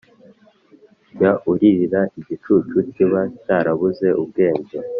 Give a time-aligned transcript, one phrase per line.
[1.15, 4.77] jya uririra igicucu, kiba cyarabuze ubwenge.